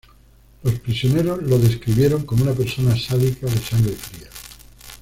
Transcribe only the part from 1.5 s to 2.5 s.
describieron como